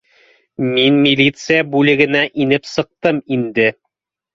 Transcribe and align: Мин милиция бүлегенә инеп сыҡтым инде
Мин 0.69 0.97
милиция 1.03 1.61
бүлегенә 1.77 2.25
инеп 2.47 2.69
сыҡтым 2.75 3.25
инде 3.41 3.73